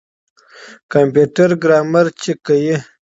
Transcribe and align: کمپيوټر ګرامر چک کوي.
کمپيوټر 0.91 1.49
ګرامر 1.63 2.05
چک 2.21 2.37
کوي. 2.47 2.75